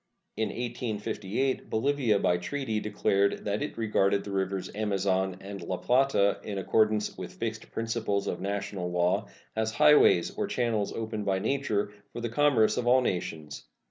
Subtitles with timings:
[0.35, 6.39] In 1858 Bolivia by treaty declared that it regarded the rivers Amazon and La Plata,
[6.43, 11.91] in accordance with fixed principles of national law, as highways or channels opened by nature
[12.13, 13.65] for the commerce of all nations.